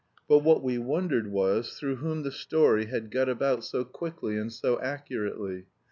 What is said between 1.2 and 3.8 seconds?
was, through whom the story had got about